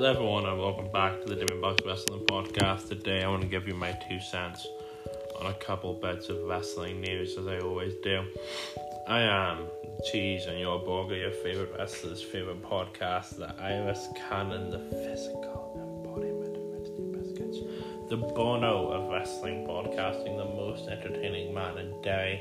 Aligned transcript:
Hello, 0.00 0.12
everyone, 0.12 0.46
and 0.46 0.58
welcome 0.58 0.90
back 0.90 1.20
to 1.20 1.26
the 1.26 1.34
Damien 1.34 1.60
Box 1.60 1.84
Wrestling 1.84 2.24
Podcast. 2.24 2.88
Today, 2.88 3.22
I 3.22 3.28
want 3.28 3.42
to 3.42 3.46
give 3.46 3.68
you 3.68 3.74
my 3.74 3.92
two 4.08 4.18
cents 4.18 4.66
on 5.38 5.48
a 5.48 5.52
couple 5.52 5.92
bits 5.92 6.30
of 6.30 6.38
wrestling 6.44 7.02
news, 7.02 7.36
as 7.36 7.46
I 7.46 7.58
always 7.58 7.92
do. 8.02 8.24
I 9.06 9.20
am 9.20 9.66
Cheese 10.10 10.46
and 10.46 10.58
your 10.58 10.78
burger, 10.78 11.16
your 11.16 11.32
favorite 11.32 11.74
wrestler's 11.76 12.22
favorite 12.22 12.62
podcast, 12.62 13.36
the 13.36 13.54
Iris 13.62 14.08
Cannon, 14.16 14.70
the 14.70 14.78
physical 14.78 15.76
embodiment 15.76 16.56
of 16.56 17.12
biscuits, 17.12 17.58
the 18.08 18.16
Bono 18.16 18.92
of 18.92 19.12
wrestling 19.12 19.66
podcasting, 19.66 20.38
the 20.38 20.46
most 20.46 20.88
entertaining 20.88 21.52
man 21.52 21.76
in 21.76 22.00
Derry. 22.00 22.40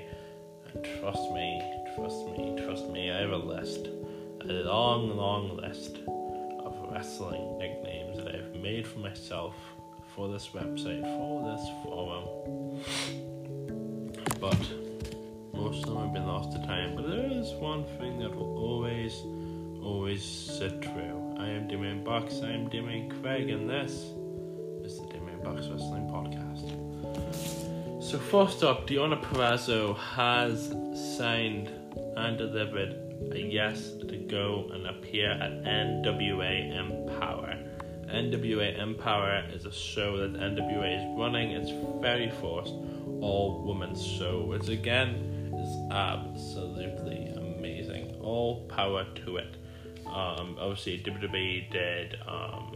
And 0.73 0.81
trust 1.01 1.29
me, 1.33 1.61
trust 1.97 2.25
me, 2.25 2.57
trust 2.63 2.87
me, 2.87 3.11
I 3.11 3.19
have 3.19 3.31
a 3.31 3.35
list, 3.35 3.89
a 4.43 4.45
long, 4.45 5.17
long 5.17 5.57
list 5.57 5.97
wrestling 6.99 7.57
nicknames 7.57 8.17
that 8.17 8.35
I've 8.35 8.53
made 8.61 8.85
for 8.85 8.99
myself 8.99 9.55
for 10.13 10.27
this 10.27 10.49
website, 10.49 11.01
for 11.01 11.49
this 11.49 11.65
forum. 11.81 12.25
But 14.41 14.59
most 15.53 15.87
of 15.87 15.93
them 15.93 16.03
have 16.03 16.13
been 16.13 16.27
lost 16.27 16.51
to 16.51 16.57
time. 16.67 16.97
But 16.97 17.07
there 17.07 17.31
is 17.31 17.53
one 17.53 17.85
thing 17.99 18.19
that 18.19 18.35
will 18.35 18.57
always, 18.57 19.13
always 19.81 20.21
sit 20.21 20.81
true. 20.81 21.35
I 21.39 21.47
am 21.47 21.69
Damien 21.69 22.03
Box, 22.03 22.41
I 22.43 22.51
am 22.51 22.67
Damien 22.67 23.09
Craig, 23.21 23.49
and 23.49 23.69
this 23.69 23.93
is 24.83 24.99
the 24.99 25.07
Damien 25.13 25.41
Box 25.41 25.67
Wrestling 25.67 26.09
Podcast. 26.09 28.03
So 28.03 28.19
first 28.19 28.61
up, 28.61 28.87
Deonna 28.87 29.23
Purrazzo 29.23 29.95
has 29.95 30.75
signed 31.17 31.69
and 32.15 32.37
delivered 32.37 33.09
a 33.31 33.39
yes 33.39 33.91
to 34.07 34.17
go 34.17 34.69
and 34.73 34.87
appear 34.87 35.31
at 35.31 35.51
NWA 35.63 36.77
Empower. 36.77 37.57
NWA 38.07 38.79
Empower 38.79 39.43
is 39.53 39.65
a 39.65 39.71
show 39.71 40.17
that 40.17 40.33
NWA 40.33 40.97
is 40.97 41.19
running. 41.19 41.51
It's 41.51 41.71
very 42.01 42.29
first 42.29 42.73
all 43.21 43.63
women's 43.65 44.05
show. 44.05 44.45
which 44.45 44.69
again 44.69 45.53
is 45.55 45.91
absolutely 45.91 47.27
amazing. 47.35 48.15
All 48.21 48.65
power 48.67 49.05
to 49.25 49.37
it. 49.37 49.55
Um, 50.07 50.57
obviously 50.59 50.99
WWE 50.99 51.71
did 51.71 52.17
um, 52.27 52.75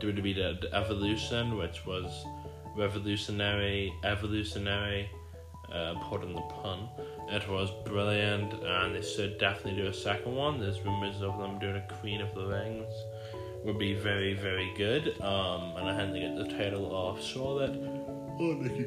WWE 0.00 0.34
did 0.34 0.64
Evolution, 0.72 1.56
which 1.56 1.86
was 1.86 2.24
revolutionary, 2.76 3.92
evolutionary. 4.04 5.08
Uh, 5.72 5.94
pardon 6.02 6.34
the 6.34 6.40
pun. 6.42 6.88
It 7.32 7.48
was 7.48 7.70
brilliant, 7.86 8.52
and 8.62 8.94
they 8.94 9.00
should 9.00 9.38
definitely 9.38 9.80
do 9.80 9.88
a 9.88 9.94
second 9.94 10.34
one. 10.34 10.60
There's 10.60 10.82
rumors 10.82 11.22
of 11.22 11.38
them 11.38 11.58
doing 11.58 11.76
a 11.76 11.94
Queen 11.94 12.20
of 12.20 12.34
the 12.34 12.44
Rings. 12.46 12.92
Would 13.64 13.78
be 13.78 13.94
very, 13.94 14.34
very 14.34 14.70
good. 14.76 15.18
Um, 15.22 15.74
and 15.78 15.88
I 15.88 15.94
had 15.94 16.12
to 16.12 16.20
get 16.20 16.36
the 16.36 16.44
title 16.44 16.94
of 16.94 17.22
Charlotte. 17.22 17.74
Oh, 18.38 18.52
Nikki 18.60 18.84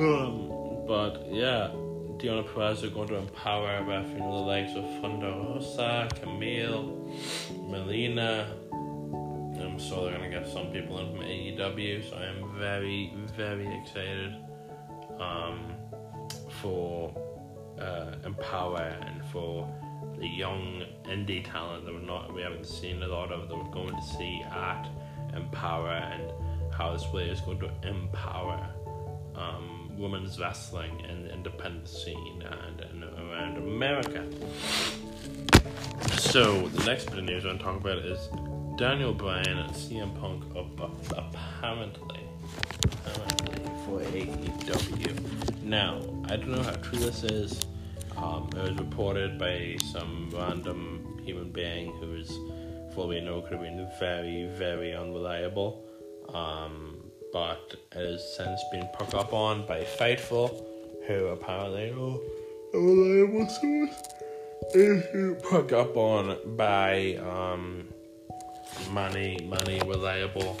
Um, 0.00 0.86
but 0.88 1.26
yeah, 1.30 1.68
Deonna 2.16 2.46
Perez 2.54 2.82
are 2.82 2.88
going 2.88 3.08
to 3.08 3.16
empower 3.16 3.80
you 3.80 4.18
know 4.18 4.38
the 4.38 4.46
likes 4.46 4.74
of 4.74 4.84
Thunder 5.02 5.26
Rosa, 5.26 6.08
Kamille, 6.22 7.68
Melina. 7.68 8.46
I'm 8.72 9.78
sure 9.78 10.04
they're 10.04 10.16
gonna 10.16 10.30
get 10.30 10.48
some 10.48 10.68
people 10.68 10.98
in 11.00 11.10
from 11.10 11.20
AEW, 11.20 12.08
so 12.08 12.16
I 12.16 12.24
am 12.28 12.58
very, 12.58 13.12
very 13.36 13.68
excited 13.82 14.36
um, 15.20 15.74
for 16.60 17.14
uh, 17.80 18.14
Empower 18.24 18.96
and 19.06 19.24
for 19.26 19.68
the 20.18 20.26
young 20.26 20.82
indie 21.04 21.44
talent 21.44 21.84
that 21.84 21.92
we're 21.92 22.00
not 22.00 22.32
we 22.32 22.42
haven't 22.42 22.66
seen 22.66 23.02
a 23.02 23.08
lot 23.08 23.32
of 23.32 23.48
that 23.48 23.56
we're 23.56 23.64
going 23.72 23.94
to 23.94 24.02
see 24.16 24.42
at 24.50 24.88
Empower 25.34 25.90
and 25.90 26.30
how 26.72 26.92
this 26.92 27.06
way 27.12 27.28
is 27.28 27.40
going 27.40 27.58
to 27.58 27.70
empower 27.82 28.68
um, 29.34 29.90
women's 29.96 30.38
wrestling 30.38 31.00
in 31.08 31.24
the 31.24 31.32
independent 31.32 31.88
scene 31.88 32.42
and, 32.42 32.80
and 32.80 33.04
around 33.04 33.56
America. 33.58 34.24
So 36.18 36.68
the 36.68 36.84
next 36.84 37.06
bit 37.06 37.18
of 37.18 37.24
news 37.24 37.44
I 37.44 37.48
want 37.48 37.60
to 37.60 37.64
talk 37.64 37.80
about 37.80 37.98
is 37.98 38.28
Daniel 38.76 39.14
Bryan 39.14 39.58
and 39.58 39.72
CM 39.72 40.18
Punk 40.20 40.44
are 40.56 40.62
apparently, 40.62 41.16
apparently 41.16 42.23
for 43.84 44.00
AEW. 44.00 45.62
Now 45.62 46.00
I 46.28 46.36
don't 46.36 46.48
know 46.50 46.62
how 46.62 46.72
true 46.76 46.98
this 46.98 47.24
is. 47.24 47.60
Um, 48.16 48.48
it 48.56 48.70
was 48.70 48.78
reported 48.78 49.38
by 49.38 49.76
some 49.92 50.30
random 50.32 51.20
human 51.24 51.50
being 51.50 51.92
who 51.96 52.14
is, 52.14 52.30
for 52.94 53.06
we 53.08 53.20
know, 53.20 53.40
could 53.42 53.52
have 53.52 53.62
been 53.62 53.88
very, 53.98 54.46
very 54.56 54.94
unreliable. 54.94 55.84
Um, 56.32 57.04
but 57.32 57.74
it 57.92 57.98
has 57.98 58.36
since 58.36 58.62
been 58.70 58.88
picked 58.98 59.14
up 59.14 59.32
on 59.32 59.66
by 59.66 59.82
Fightful, 59.82 60.64
who 61.06 61.26
apparently 61.26 61.90
know 61.90 62.20
a 62.72 62.78
reliable 62.78 63.48
source. 63.48 64.02
Is 64.72 65.42
picked 65.42 65.72
up 65.72 65.96
on 65.96 66.56
by 66.56 67.16
um, 67.16 67.88
many, 68.92 69.38
many 69.48 69.80
reliable 69.86 70.60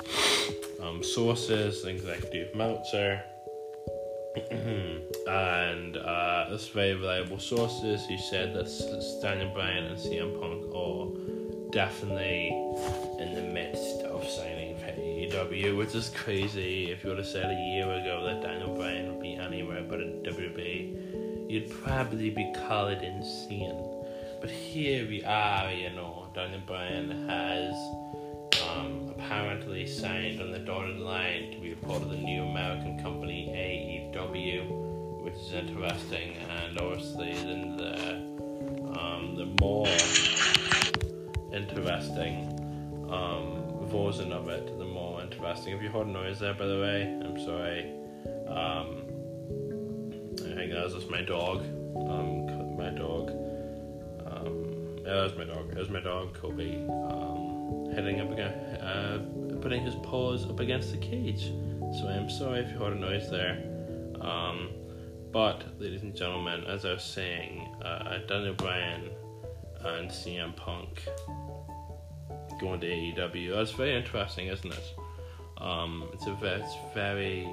um, 0.82 1.02
sources, 1.02 1.82
things 1.82 2.04
like 2.04 2.30
Dave 2.30 2.54
Meltzer. 2.54 3.22
and 5.28 5.96
uh, 5.96 6.46
this 6.50 6.68
very 6.68 6.94
reliable 6.94 7.38
sources 7.38 8.04
who 8.06 8.18
said 8.18 8.52
that 8.54 8.66
Daniel 9.22 9.52
Bryan 9.54 9.84
and 9.84 9.98
CM 9.98 10.40
Punk 10.40 10.74
are 10.74 11.70
definitely 11.70 12.48
in 13.20 13.34
the 13.34 13.42
midst 13.42 14.02
of 14.02 14.28
signing 14.28 14.76
for 14.78 14.86
AEW, 14.86 15.76
which 15.76 15.94
is 15.94 16.08
crazy. 16.10 16.90
If 16.90 17.04
you 17.04 17.10
would 17.10 17.18
have 17.18 17.26
said 17.26 17.50
a 17.50 17.54
year 17.54 17.84
ago 17.84 18.24
that 18.24 18.42
Daniel 18.42 18.74
Bryan 18.74 19.12
would 19.12 19.22
be 19.22 19.34
anywhere 19.34 19.84
but 19.88 20.00
in 20.00 20.22
WWE, 20.22 21.50
you'd 21.50 21.70
probably 21.82 22.30
be 22.30 22.52
called 22.54 23.02
insane. 23.02 23.93
But 24.44 24.52
here 24.52 25.08
we 25.08 25.24
are, 25.24 25.72
you 25.72 25.88
know, 25.88 26.26
Daniel 26.34 26.60
Bryan 26.66 27.26
has 27.30 27.74
um, 28.68 29.10
apparently 29.16 29.86
signed 29.86 30.42
on 30.42 30.52
the 30.52 30.58
dotted 30.58 30.98
line 30.98 31.50
to 31.52 31.58
be 31.60 31.72
a 31.72 31.76
part 31.76 32.02
of 32.02 32.10
the 32.10 32.18
new 32.18 32.42
American 32.42 33.02
company 33.02 33.48
AEW, 34.12 35.22
which 35.24 35.32
is 35.32 35.54
interesting, 35.54 36.36
and 36.36 36.78
obviously 36.78 37.32
then 37.32 37.78
the 37.78 38.16
um, 39.00 39.34
the 39.34 39.46
more 39.62 39.86
interesting 41.50 43.08
um, 43.10 43.62
version 43.88 44.30
of 44.30 44.50
it, 44.50 44.78
the 44.78 44.84
more 44.84 45.22
interesting. 45.22 45.72
If 45.72 45.82
you 45.82 45.88
heard 45.88 46.08
noise 46.08 46.40
there, 46.40 46.52
by 46.52 46.66
the 46.66 46.80
way, 46.80 47.18
I'm 47.24 47.40
sorry. 47.40 47.90
Um, 48.46 49.04
I 50.36 50.54
think 50.54 50.70
that 50.74 50.84
was 50.84 50.92
just 50.92 51.08
my 51.08 51.22
dog. 51.22 51.64
Um, 51.96 52.43
that 55.04 55.22
was 55.22 55.36
my 55.36 55.44
dog. 55.44 55.70
It 55.70 55.78
was 55.78 55.90
my 55.90 56.00
dog, 56.00 56.34
Kobe. 56.34 56.86
Um, 56.86 57.92
heading 57.94 58.20
up 58.20 58.32
again, 58.32 58.52
uh, 58.80 59.20
putting 59.60 59.82
his 59.82 59.94
paws 59.96 60.48
up 60.48 60.60
against 60.60 60.92
the 60.92 60.98
cage. 60.98 61.52
So 61.98 62.08
I'm 62.08 62.30
sorry 62.30 62.60
if 62.60 62.70
you 62.70 62.78
heard 62.78 62.94
a 62.94 62.98
noise 62.98 63.30
there. 63.30 63.62
Um, 64.20 64.70
but, 65.30 65.80
ladies 65.80 66.02
and 66.02 66.14
gentlemen, 66.14 66.64
as 66.64 66.84
I 66.84 66.92
was 66.92 67.04
saying, 67.04 67.76
uh, 67.84 68.18
Daniel 68.26 68.54
Bryan 68.54 69.10
and 69.84 70.10
CM 70.10 70.56
Punk 70.56 71.04
going 72.60 72.80
to 72.80 72.86
AEW. 72.86 73.54
That's 73.54 73.72
very 73.72 73.94
interesting, 73.96 74.46
isn't 74.48 74.72
it? 74.72 74.94
Um, 75.58 76.08
it's 76.12 76.26
a 76.26 76.34
very, 76.34 76.62
it's 76.62 76.74
very, 76.94 77.48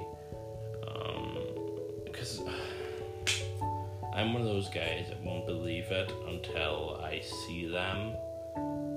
I'm 4.14 4.34
one 4.34 4.42
of 4.42 4.48
those 4.48 4.68
guys 4.68 5.06
that 5.08 5.22
won't 5.22 5.46
believe 5.46 5.90
it 5.90 6.12
until 6.28 7.00
I 7.02 7.20
see 7.20 7.66
them 7.66 8.14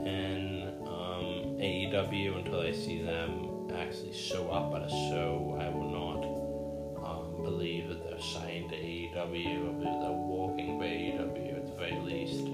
in 0.05 0.73
um, 0.85 1.55
AEW, 1.57 2.37
until 2.39 2.59
I 2.59 2.73
see 2.73 3.01
them 3.01 3.71
actually 3.73 4.13
show 4.13 4.49
up 4.49 4.75
at 4.75 4.81
a 4.81 4.89
show. 4.89 5.57
I 5.59 5.69
will 5.69 5.89
not 5.89 7.09
um, 7.09 7.43
believe 7.43 7.87
that 7.87 8.03
they're 8.03 8.19
signed 8.19 8.71
to 8.71 8.75
AEW. 8.75 9.69
or 9.69 9.73
believe 9.73 10.01
they're 10.01 10.11
walking 10.11 10.79
by 10.79 10.85
AEW 10.85 11.55
at 11.55 11.65
the 11.65 11.73
very 11.77 11.99
least. 12.01 12.47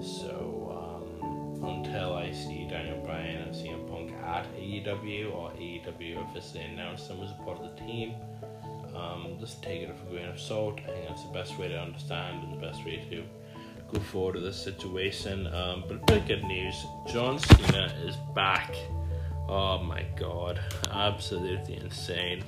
So 0.00 1.02
um, 1.20 1.62
until 1.62 2.14
I 2.14 2.32
see 2.32 2.66
Daniel 2.66 2.98
Bryan 3.04 3.42
and 3.42 3.54
CM 3.54 3.86
Punk 3.90 4.12
at 4.24 4.46
AEW 4.56 5.34
or 5.34 5.50
AEW 5.50 6.30
officially 6.30 6.64
announced 6.64 7.08
them 7.08 7.22
as 7.22 7.30
a 7.30 7.44
part 7.44 7.60
of 7.60 7.76
the 7.76 7.82
team, 7.82 8.14
um, 9.00 9.36
just 9.40 9.62
take 9.62 9.82
it 9.82 9.88
with 9.88 10.02
a 10.02 10.10
grain 10.10 10.28
of 10.28 10.38
salt. 10.38 10.80
I 10.84 10.90
think 10.90 11.08
that's 11.08 11.22
the 11.24 11.32
best 11.32 11.58
way 11.58 11.68
to 11.68 11.80
understand 11.80 12.44
and 12.44 12.52
the 12.52 12.66
best 12.66 12.84
way 12.84 13.04
to 13.10 13.24
go 13.92 14.00
forward 14.00 14.36
with 14.36 14.44
this 14.44 14.62
situation. 14.62 15.46
Um, 15.48 15.84
but 15.88 16.06
bit 16.06 16.26
good 16.26 16.44
news: 16.44 16.74
John 17.06 17.38
Cena 17.38 17.94
is 18.04 18.16
back. 18.34 18.74
Oh 19.48 19.82
my 19.82 20.04
god, 20.16 20.60
absolutely 20.90 21.76
insane. 21.76 22.44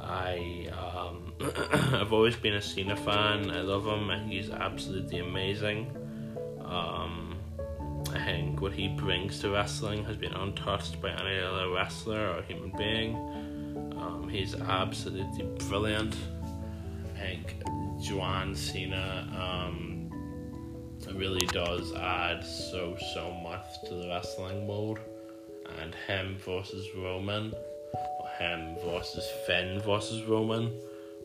I 0.00 0.68
um, 0.72 1.32
I've 1.94 2.12
always 2.12 2.36
been 2.36 2.54
a 2.54 2.62
Cena 2.62 2.96
fan. 2.96 3.50
I 3.50 3.60
love 3.60 3.86
him. 3.86 4.10
And 4.10 4.30
he's 4.30 4.50
absolutely 4.50 5.18
amazing. 5.18 5.94
Um, 6.64 7.36
I 8.12 8.24
think 8.24 8.60
what 8.60 8.72
he 8.72 8.88
brings 8.88 9.40
to 9.40 9.50
wrestling 9.50 10.04
has 10.04 10.16
been 10.16 10.32
untouched 10.32 11.00
by 11.00 11.10
any 11.10 11.40
other 11.40 11.70
wrestler 11.70 12.30
or 12.30 12.42
human 12.42 12.72
being. 12.76 13.47
Um, 14.08 14.28
he's 14.28 14.54
absolutely 14.54 15.44
brilliant. 15.68 16.16
I 17.14 17.20
think 17.20 17.62
John 18.00 18.54
Cena 18.54 19.28
um, 19.36 20.10
really 21.14 21.46
does 21.48 21.92
add 21.94 22.44
so 22.44 22.96
so 23.12 23.32
much 23.42 23.64
to 23.88 23.94
the 23.94 24.08
wrestling 24.08 24.66
world, 24.66 24.98
and 25.80 25.94
him 26.06 26.36
versus 26.44 26.86
Roman, 26.96 27.52
or 27.92 28.28
him 28.38 28.76
versus 28.84 29.28
Finn 29.46 29.80
versus 29.80 30.22
Roman, 30.24 30.72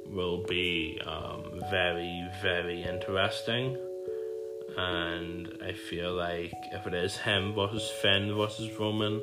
will 0.07 0.43
be 0.43 0.99
um, 1.05 1.61
very 1.69 2.27
very 2.41 2.83
interesting. 2.83 3.77
And 4.75 5.59
I 5.63 5.73
feel 5.73 6.13
like 6.13 6.51
if 6.71 6.87
it 6.87 6.95
is 6.95 7.15
him 7.17 7.53
versus 7.53 7.89
Finn 8.01 8.33
versus 8.35 8.71
Roman, 8.79 9.21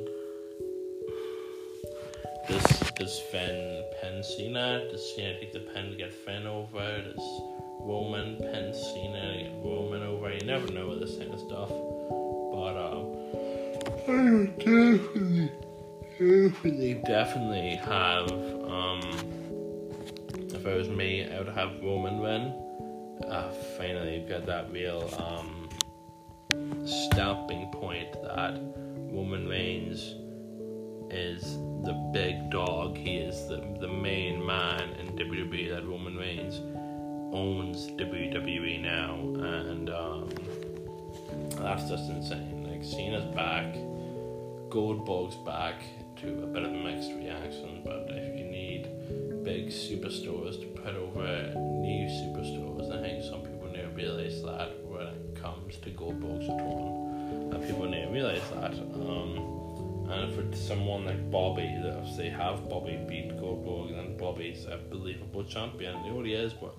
does 2.48 2.89
does 3.00 3.18
Finn 3.18 3.82
pin 3.98 4.22
Cena? 4.22 4.86
Does 4.90 5.14
Cena 5.16 5.40
take 5.40 5.54
the 5.54 5.60
pin 5.60 5.90
to 5.90 5.96
get 5.96 6.12
Finn 6.12 6.46
over? 6.46 7.02
Does 7.02 7.40
Roman 7.80 8.38
Cena 8.38 9.32
to 9.32 9.42
get 9.42 9.52
Roman 9.64 10.02
over? 10.02 10.30
You 10.30 10.44
never 10.44 10.70
know 10.70 10.88
with 10.88 11.00
this 11.00 11.16
kind 11.16 11.32
of 11.32 11.40
stuff. 11.40 11.70
But 11.70 12.76
um, 12.76 13.06
I 14.06 14.52
definitely, 14.58 15.50
definitely, 16.18 16.94
definitely 17.06 17.76
have 17.76 18.30
um. 18.70 19.00
If 20.52 20.66
it 20.66 20.76
was 20.76 20.90
me, 20.90 21.26
I 21.26 21.38
would 21.38 21.48
have 21.48 21.82
Roman 21.82 22.18
win. 22.18 22.52
Uh, 23.26 23.50
finally, 23.78 24.16
you've 24.18 24.28
got 24.28 24.44
that 24.44 24.70
real 24.70 25.10
um 25.18 25.70
stamping 26.86 27.70
point 27.72 28.12
that 28.22 28.60
Roman 29.10 29.48
Reigns 29.48 30.14
is 31.10 31.58
the 31.82 31.92
big 32.12 32.50
dog. 32.50 32.96
He 32.96 33.16
is 33.16 33.46
the, 33.48 33.56
the 33.80 33.88
main 33.88 34.44
man 34.44 34.90
in 35.00 35.08
WWE. 35.16 35.70
That 35.70 35.86
Roman 35.86 36.16
Reigns 36.16 36.60
owns 37.32 37.88
WWE 37.92 38.80
now, 38.82 39.14
and 39.14 39.90
um, 39.90 40.28
that's 41.56 41.88
just 41.88 42.10
insane. 42.10 42.64
Like 42.64 42.84
Cena's 42.84 43.24
back, 43.34 43.74
Goldberg's 44.70 45.36
back 45.36 45.82
to 46.16 46.44
a 46.44 46.46
bit 46.46 46.62
of 46.62 46.72
a 46.72 46.76
mixed 46.76 47.12
reaction. 47.12 47.82
But 47.84 48.06
if 48.10 48.38
you 48.38 48.44
need 48.44 49.44
big 49.44 49.68
superstars 49.68 50.60
to 50.60 50.66
put 50.80 50.94
over 50.94 51.52
new 51.56 52.08
superstars, 52.08 52.96
I 52.96 53.00
think 53.02 53.24
some 53.24 53.40
people 53.40 53.72
to 53.72 53.86
realize 53.94 54.42
that 54.42 54.84
when 54.84 55.06
it 55.06 55.42
comes 55.42 55.76
to 55.78 55.90
Goldberg's 55.90 56.48
return, 56.48 57.52
and 57.52 57.66
people 57.66 57.90
to 57.90 58.08
realize 58.10 58.42
that. 58.50 58.72
Um, 58.74 59.49
and 60.10 60.34
for 60.34 60.56
someone 60.56 61.04
like 61.04 61.30
Bobby, 61.30 61.78
that 61.82 62.04
if 62.04 62.16
they 62.16 62.28
have 62.28 62.68
Bobby 62.68 62.98
beat 63.08 63.38
Goldberg, 63.38 63.96
then 63.96 64.16
Bobby's 64.16 64.64
a 64.66 64.78
believable 64.90 65.44
champion. 65.44 66.02
He 66.02 66.10
already 66.10 66.34
is, 66.34 66.52
but 66.52 66.74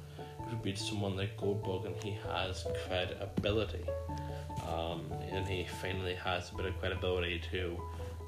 if 0.45 0.51
you 0.51 0.57
beat 0.61 0.77
someone 0.77 1.15
like 1.15 1.37
Goldberg 1.37 1.85
and 1.85 2.03
he 2.03 2.17
has 2.27 2.65
credibility, 2.85 3.85
um, 4.67 5.11
and 5.31 5.47
he 5.47 5.65
finally 5.81 6.15
has 6.15 6.51
a 6.51 6.55
bit 6.55 6.65
of 6.65 6.79
credibility 6.79 7.41
to 7.51 7.81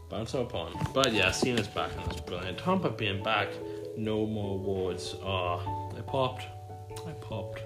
bounce 0.09 0.33
upon. 0.33 0.73
But 0.93 1.11
yeah, 1.13 1.31
Cena's 1.31 1.67
back 1.67 1.91
and 1.97 2.05
that's 2.05 2.21
brilliant. 2.21 2.57
Ciampa 2.59 2.97
being 2.97 3.21
back, 3.23 3.49
no 3.97 4.25
more 4.25 4.57
words. 4.57 5.15
Oh, 5.21 5.91
I 5.97 6.01
popped. 6.01 6.43
I 7.05 7.11
popped. 7.11 7.61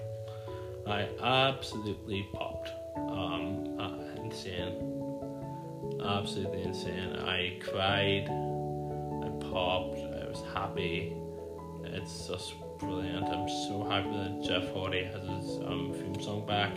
I 0.86 1.08
absolutely 1.22 2.26
popped. 2.32 2.70
Um, 2.96 3.78
uh, 3.78 4.22
insane 4.22 4.97
absolutely 6.04 6.62
insane. 6.62 7.16
I 7.16 7.58
cried, 7.60 8.28
I 8.28 9.50
popped, 9.50 9.98
I 9.98 10.28
was 10.28 10.42
happy. 10.54 11.16
It's 11.84 12.28
just 12.28 12.54
brilliant. 12.78 13.26
I'm 13.28 13.48
so 13.48 13.84
happy 13.88 14.10
that 14.10 14.42
Jeff 14.42 14.72
Hardy 14.72 15.04
has 15.04 15.22
his 15.22 15.58
um, 15.66 15.92
theme 15.94 16.20
song 16.22 16.46
back. 16.46 16.72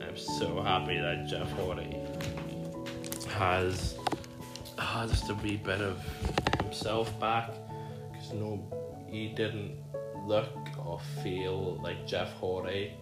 I'm 0.00 0.16
so 0.16 0.60
happy 0.62 0.98
that 0.98 1.26
Jeff 1.26 1.50
Hardy 1.52 1.96
has 3.34 3.96
uh, 4.78 5.06
just 5.06 5.30
a 5.30 5.34
wee 5.34 5.56
bit 5.56 5.80
of 5.80 5.98
himself 6.62 7.18
back 7.18 7.50
because 8.12 8.32
no, 8.32 8.60
he 9.08 9.28
didn't 9.28 9.76
look 10.26 10.50
or 10.84 11.00
feel 11.22 11.80
like 11.82 12.06
Jeff 12.06 12.32
Hardy 12.40 12.92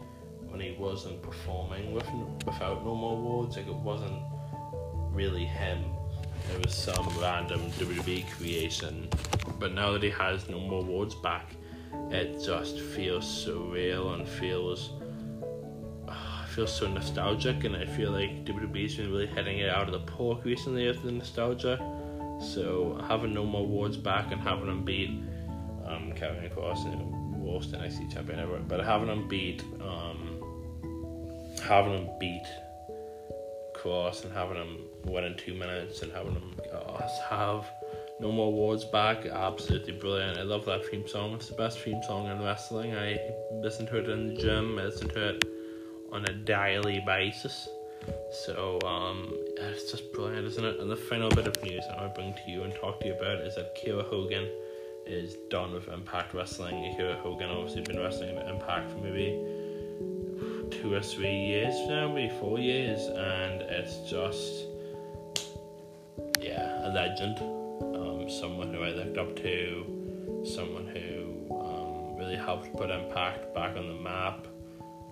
when 0.49 0.61
he 0.61 0.77
wasn't 0.79 1.23
performing 1.23 1.93
with 1.93 2.07
without 2.45 2.85
no 2.85 2.95
more 2.95 3.17
words. 3.17 3.57
Like 3.57 3.67
it 3.67 3.75
wasn't 3.75 4.23
really 5.21 5.45
him. 5.45 5.85
It 6.51 6.65
was 6.65 6.75
some 6.75 7.07
random 7.21 7.61
WWE 7.73 8.27
creation. 8.31 9.07
But 9.59 9.75
now 9.75 9.93
that 9.93 10.03
he 10.03 10.09
has 10.09 10.49
no 10.49 10.59
more 10.59 10.83
words 10.83 11.15
back, 11.15 11.53
it 12.11 12.43
just 12.43 12.81
feels 12.81 13.27
surreal 13.27 14.15
and 14.15 14.27
feels 14.27 14.93
uh, 16.09 16.47
feels 16.47 16.75
so 16.75 16.91
nostalgic. 16.91 17.65
And 17.65 17.77
I 17.77 17.85
feel 17.85 18.13
like 18.13 18.47
WWE's 18.47 18.95
been 18.97 19.13
really 19.13 19.27
hitting 19.27 19.59
it 19.59 19.69
out 19.69 19.89
of 19.89 19.93
the 19.93 20.13
park 20.13 20.47
recently 20.47 20.87
with 20.87 21.03
the 21.03 21.13
nostalgia. 21.13 21.77
So 22.41 23.05
having 23.07 23.35
no 23.35 23.45
more 23.45 23.67
words 23.67 23.99
back 23.99 24.33
and 24.33 24.41
having 24.41 24.69
him 24.69 24.87
beat 24.87 25.11
um, 25.87 26.15
Karrion 26.17 26.51
Kross, 26.55 26.87
and 26.87 27.43
worst 27.43 27.73
NXT 27.73 28.15
champion 28.15 28.41
ever, 28.41 28.59
but 28.67 28.83
having 28.83 29.09
him 29.09 29.29
beat 29.29 29.63
um, 29.83 30.19
having 31.63 31.93
him 31.93 32.09
beat 32.19 32.47
Kross 33.81 34.25
and 34.25 34.33
having 34.33 34.57
him 34.57 34.79
win 35.05 35.25
in 35.25 35.37
two 35.37 35.55
minutes 35.55 36.03
and 36.03 36.13
having 36.13 36.35
him 36.35 36.55
uh, 36.73 37.09
have 37.29 37.65
no 38.21 38.31
more 38.31 38.53
words 38.53 38.85
back. 38.85 39.25
Absolutely 39.27 39.95
brilliant. 39.95 40.39
I 40.39 40.43
love 40.43 40.67
that 40.67 40.85
theme 40.87 41.09
song. 41.09 41.35
It's 41.35 41.49
the 41.49 41.55
best 41.55 41.81
theme 41.81 42.03
song 42.03 42.27
in 42.27 42.43
wrestling. 42.43 42.95
I 42.95 43.19
listen 43.53 43.87
to 43.87 43.99
it 43.99 44.09
in 44.09 44.29
the 44.29 44.35
gym. 44.35 44.79
I 44.79 44.85
listen 44.85 45.09
to 45.09 45.29
it 45.31 45.45
on 46.13 46.25
a 46.27 46.33
daily 46.33 47.03
basis. 47.07 47.69
So 48.45 48.79
um, 48.85 49.33
it's 49.57 49.91
just 49.91 50.13
brilliant, 50.13 50.47
isn't 50.47 50.65
it? 50.65 50.81
And 50.81 50.91
the 50.91 50.97
final 50.97 51.29
bit 51.31 51.47
of 51.47 51.63
news 51.63 51.85
I 51.91 52.01
want 52.01 52.15
to 52.15 52.21
bring 52.21 52.35
to 52.35 52.51
you 52.51 52.63
and 52.65 52.75
talk 52.75 53.01
to 53.01 53.07
you 53.07 53.15
about 53.15 53.41
is 53.41 53.55
that 53.57 53.77
Kiera 53.77 54.05
Hogan 54.05 54.49
is 55.07 55.37
done 55.51 55.73
with 55.73 55.89
Impact 55.89 56.35
Wrestling. 56.35 56.75
Kiera 56.99 57.19
Hogan 57.19 57.51
obviously 57.51 57.83
been 57.83 57.99
wrestling 57.99 58.37
at 58.37 58.49
Impact 58.49 58.91
for 58.91 58.99
maybe 58.99 59.60
two 60.71 60.95
or 60.95 61.01
three 61.01 61.37
years 61.37 61.75
now, 61.89 62.13
maybe 62.13 62.33
four 62.41 62.59
years, 62.59 63.07
and 63.07 63.63
it's 63.63 64.09
just 64.09 64.67
yeah, 66.41 66.87
a 66.87 66.91
legend. 66.93 67.39
Um, 67.41 68.29
someone 68.31 68.73
who 68.73 68.83
I 68.83 68.91
looked 68.91 69.19
up 69.19 69.37
to, 69.37 70.45
someone 70.45 70.87
who 70.87 71.55
um, 71.55 72.17
really 72.17 72.37
helped 72.37 72.73
put 72.77 72.91
Impact 72.91 73.55
back 73.55 73.77
on 73.77 73.89
the 73.89 73.95
map. 73.95 74.47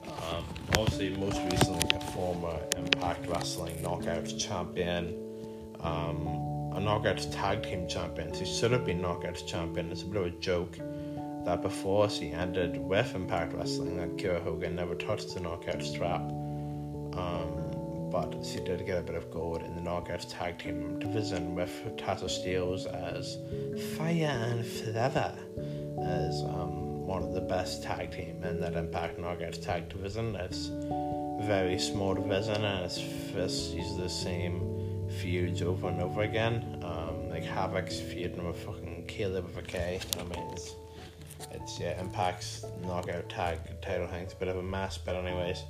Um, 0.06 0.44
obviously, 0.78 1.10
most 1.16 1.40
recently, 1.50 1.96
a 1.96 2.00
former 2.12 2.58
Impact 2.76 3.26
Wrestling 3.28 3.76
Knockouts 3.78 4.38
champion, 4.38 5.14
um, 5.80 6.26
a 6.74 6.80
Knockouts 6.80 7.32
tag 7.34 7.62
team 7.62 7.88
champion. 7.88 8.32
He 8.32 8.44
should 8.44 8.72
have 8.72 8.84
been 8.84 9.00
Knockouts 9.00 9.46
champion. 9.46 9.90
It's 9.90 10.02
a 10.02 10.06
bit 10.06 10.20
of 10.20 10.26
a 10.26 10.30
joke 10.38 10.78
that 11.48 11.62
before 11.62 12.10
she 12.10 12.30
ended 12.30 12.76
with 12.76 13.14
Impact 13.14 13.54
Wrestling, 13.54 13.96
that 13.96 14.18
Kiera 14.18 14.42
Hogan 14.42 14.76
never 14.76 14.94
touched 14.94 15.32
the 15.32 15.40
Knockout 15.40 15.82
strap. 15.82 16.20
Um, 16.20 18.10
but 18.12 18.44
she 18.44 18.60
did 18.60 18.84
get 18.84 18.98
a 18.98 19.02
bit 19.02 19.14
of 19.14 19.30
gold 19.30 19.62
in 19.62 19.74
the 19.74 19.80
Knockouts 19.80 20.26
tag 20.28 20.58
team 20.58 20.98
division 20.98 21.54
with 21.54 21.70
Tasha 21.96 22.28
Steelz 22.28 22.84
as 22.86 23.38
Fire 23.96 24.26
and 24.26 24.66
Flava 24.66 25.38
as 26.04 26.42
um, 26.42 27.06
one 27.06 27.22
of 27.22 27.32
the 27.32 27.40
best 27.40 27.82
tag 27.82 28.10
team 28.10 28.44
in 28.44 28.60
that 28.60 28.74
Impact 28.74 29.18
Knockouts 29.18 29.62
tag 29.62 29.88
division. 29.88 30.36
It's 30.36 30.70
very 31.46 31.78
small 31.78 32.12
division 32.12 32.62
and 32.62 32.84
it's 32.84 32.98
just 33.32 33.72
uses 33.72 33.96
the 33.96 34.10
same 34.10 35.08
feuds 35.22 35.62
over 35.62 35.88
and 35.88 36.02
over 36.02 36.20
again. 36.20 36.78
Um, 36.82 37.30
like 37.30 37.44
Havok's 37.44 37.98
feuding 37.98 38.46
with 38.46 38.62
fucking 38.64 39.06
Kaleb 39.08 39.44
with 39.44 39.56
a 39.56 39.62
K. 39.62 39.98
I 40.20 40.22
mean, 40.24 40.52
it's, 40.52 40.74
it's 41.50 41.78
yeah, 41.78 42.00
Impact's 42.00 42.64
knockout 42.82 43.28
tag 43.28 43.58
title 43.80 44.06
thing. 44.06 44.22
It's 44.22 44.34
a 44.34 44.36
bit 44.36 44.48
of 44.48 44.56
a 44.56 44.62
mess, 44.62 44.98
but 44.98 45.16
anyways, 45.16 45.62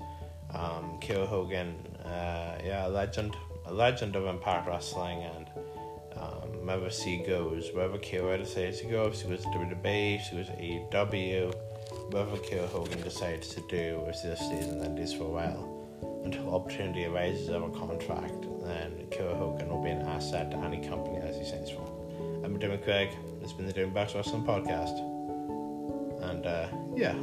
um, 0.55 1.01
Hogan 1.03 1.75
uh, 2.05 2.59
yeah, 2.65 2.87
a 2.87 2.89
legend, 2.89 3.37
a 3.67 3.73
legend 3.73 4.17
of 4.17 4.27
Impact 4.27 4.67
Wrestling, 4.67 5.23
and 5.23 5.51
um, 6.17 6.67
wherever 6.67 6.91
she 6.91 7.19
goes, 7.19 7.71
wherever 7.73 7.99
Kiera 7.99 8.39
decides 8.39 8.81
to 8.81 8.87
go, 8.87 9.07
if 9.07 9.17
she 9.17 9.29
goes 9.29 9.43
to 9.43 9.49
WWE, 9.49 10.21
she 10.21 10.37
goes 10.37 10.47
to 10.47 10.53
AEW, 10.53 11.55
whatever 12.11 12.37
Kiera 12.37 12.69
Hogan 12.69 13.01
decides 13.03 13.49
to 13.55 13.63
do, 13.69 14.03
if 14.07 14.17
she 14.17 14.29
just 14.29 14.47
stays 14.47 14.67
in 14.67 14.79
the 14.79 14.87
Indies 14.87 15.13
for 15.13 15.25
a 15.25 15.29
while 15.29 15.75
until 16.25 16.55
opportunity 16.55 17.05
arises 17.05 17.49
of 17.49 17.63
a 17.63 17.71
contract, 17.71 18.43
then 18.63 19.07
Kiera 19.11 19.37
Hogan 19.37 19.69
will 19.69 19.83
be 19.83 19.91
an 19.91 20.03
asset 20.03 20.51
to 20.51 20.57
any 20.59 20.87
company 20.87 21.19
as 21.19 21.37
he 21.37 21.45
signs 21.45 21.71
for. 21.71 21.87
I'm 22.45 22.59
Dermot 22.59 22.85
Craig. 22.85 23.11
This 23.41 23.51
has 23.51 23.53
been 23.53 23.67
the 23.67 23.73
Doing 23.73 23.91
Back 23.91 24.15
Wrestling 24.15 24.45
podcast, 24.45 25.18
and 26.39 26.47
uh, 26.47 26.69
yeah, 26.95 27.15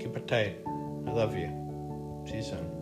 keep 0.00 0.16
it 0.16 0.26
tight. 0.26 0.58
I 0.66 1.10
love 1.10 1.36
you. 1.36 1.50
See 2.26 2.36
you 2.36 2.42
soon. 2.42 2.75